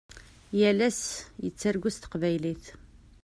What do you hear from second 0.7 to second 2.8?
ass yettargu s teqbaylit.